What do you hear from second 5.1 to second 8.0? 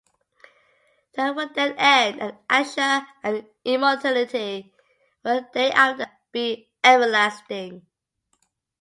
will thereafter be everlasting.